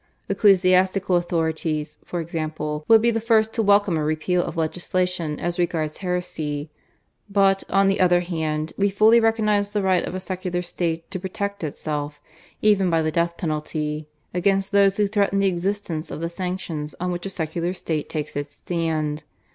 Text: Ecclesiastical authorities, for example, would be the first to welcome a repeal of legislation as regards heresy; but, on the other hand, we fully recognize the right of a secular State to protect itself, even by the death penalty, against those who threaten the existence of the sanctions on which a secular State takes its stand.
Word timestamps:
Ecclesiastical 0.29 1.15
authorities, 1.15 1.99
for 2.03 2.19
example, 2.21 2.83
would 2.87 3.03
be 3.03 3.11
the 3.11 3.19
first 3.21 3.53
to 3.53 3.61
welcome 3.61 3.97
a 3.97 4.03
repeal 4.03 4.41
of 4.43 4.57
legislation 4.57 5.39
as 5.39 5.59
regards 5.59 5.97
heresy; 5.97 6.71
but, 7.29 7.63
on 7.69 7.87
the 7.87 7.99
other 7.99 8.21
hand, 8.21 8.73
we 8.77 8.89
fully 8.89 9.19
recognize 9.19 9.69
the 9.69 9.81
right 9.83 10.03
of 10.03 10.15
a 10.15 10.19
secular 10.19 10.63
State 10.63 11.11
to 11.11 11.19
protect 11.19 11.63
itself, 11.63 12.19
even 12.63 12.89
by 12.89 13.03
the 13.03 13.11
death 13.11 13.37
penalty, 13.37 14.07
against 14.33 14.71
those 14.71 14.97
who 14.97 15.05
threaten 15.05 15.37
the 15.37 15.47
existence 15.47 16.09
of 16.09 16.19
the 16.19 16.29
sanctions 16.29 16.95
on 16.99 17.11
which 17.11 17.27
a 17.27 17.29
secular 17.29 17.71
State 17.71 18.09
takes 18.09 18.35
its 18.35 18.55
stand. 18.55 19.23